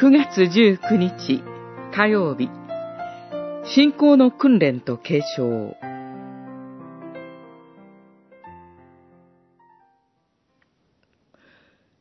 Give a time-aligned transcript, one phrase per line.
[0.00, 1.42] 9月19日
[1.94, 2.48] 火曜日。
[3.66, 5.76] 信仰の訓練と継承。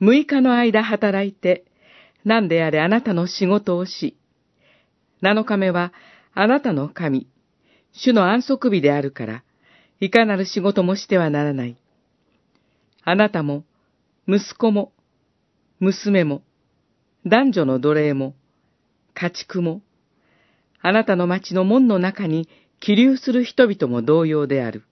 [0.00, 1.64] 6日の間働いて
[2.24, 4.16] 何であれあなたの仕事をし
[5.22, 5.92] 7日目は
[6.32, 7.26] あなたの神
[7.90, 9.42] 主の安息日であるから
[9.98, 11.76] いかなる仕事もしてはならない。
[13.02, 13.64] あなたも
[14.28, 14.92] 息子も
[15.80, 16.42] 娘も
[17.26, 18.34] 男女の奴隷も、
[19.12, 19.82] 家畜も、
[20.80, 22.48] あなたの町の門の中に
[22.80, 24.84] 起立する人々も同様である。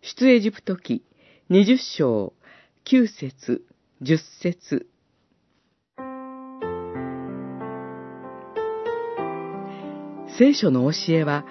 [0.00, 1.02] 出エジプト記
[1.48, 2.32] 二十章
[2.84, 3.64] 九節
[4.00, 4.86] 十節
[10.38, 11.44] 聖書の教えは、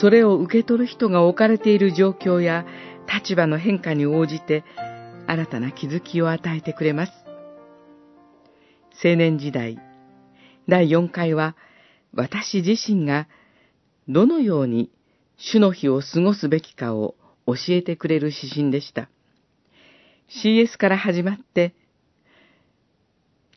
[0.00, 2.64] それを受け取る人が置かれている状況や
[3.12, 4.64] 立場の変化に応じて、
[5.26, 7.25] 新たな気づきを与えてくれます。
[9.02, 9.78] 青年時代、
[10.66, 11.54] 第4回は、
[12.14, 13.28] 私自身が
[14.08, 14.90] どのように
[15.36, 17.14] 主の日を過ごすべきかを
[17.46, 19.10] 教えてくれる指針でした。
[20.42, 21.74] CS から始まって、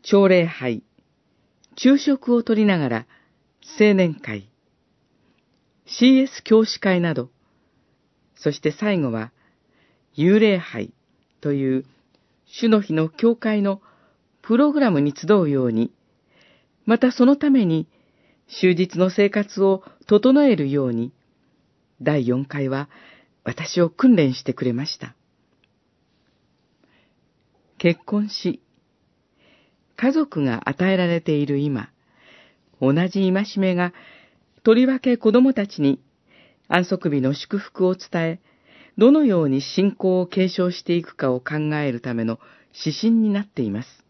[0.01, 0.83] 朝礼拝、
[1.77, 3.07] 昼食をとりながら
[3.79, 4.49] 青年会、
[5.85, 7.29] CS 教師会など、
[8.35, 9.31] そして最後は
[10.17, 10.93] 幽霊杯
[11.39, 11.85] という
[12.45, 13.81] 主の日の教会の
[14.50, 15.94] プログラムに集うように、
[16.88, 17.88] またそのために、
[18.59, 21.14] 終日の生活を整えるように、
[22.02, 22.89] 第4回は
[23.44, 25.14] 私を訓練してくれました。
[27.77, 28.64] 結婚し、
[29.95, 31.92] 家族が与えられている今、
[32.81, 33.94] 同じ戒めが、
[34.64, 36.02] とりわけ子供たちに
[36.67, 38.39] 安息日の祝福を伝え、
[38.97, 42.39] どのように信仰を継承していくかを考えるための
[42.73, 44.08] 指針になっています。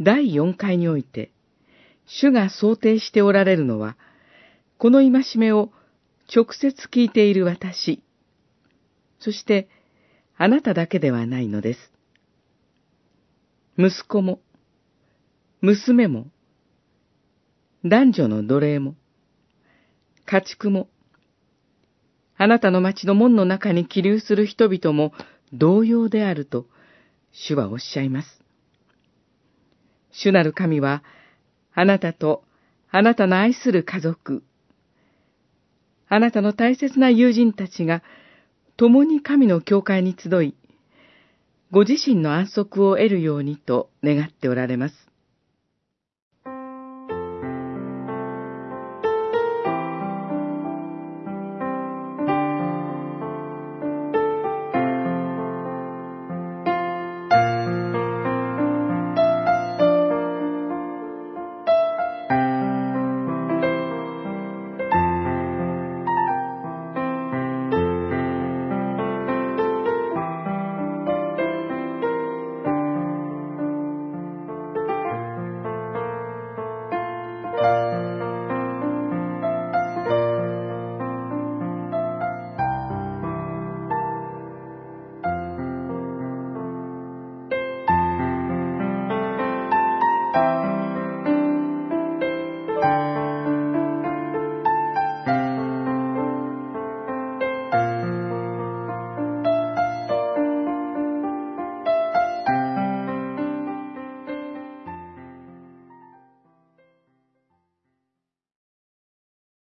[0.00, 1.30] 第4回において、
[2.06, 3.96] 主が想定しておられるのは、
[4.78, 5.70] この戒めを
[6.34, 8.02] 直接聞いている私、
[9.18, 9.68] そして
[10.36, 11.92] あなただけではないのです。
[13.76, 14.40] 息子も、
[15.60, 16.28] 娘も、
[17.84, 18.94] 男女の奴隷も、
[20.24, 20.88] 家畜も、
[22.38, 25.12] あなたの町の門の中に起立する人々も
[25.52, 26.66] 同様であると、
[27.32, 28.40] 主はおっしゃいます。
[30.12, 31.02] 主なる神は、
[31.74, 32.44] あなたと
[32.90, 34.42] あなたの愛する家族、
[36.08, 38.02] あなたの大切な友人たちが
[38.76, 40.56] 共に神の教会に集い、
[41.70, 45.09] ご自身の安息を得るようにと願っておられます。